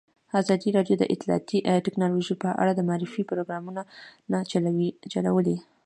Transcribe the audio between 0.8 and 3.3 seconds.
د اطلاعاتی تکنالوژي په اړه د معارفې